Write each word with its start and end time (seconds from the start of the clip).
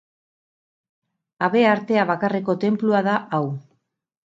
Habearte 1.49 2.09
bakarreko 2.15 2.59
tenplua 2.67 3.07
da 3.13 3.23
hau. 3.41 3.49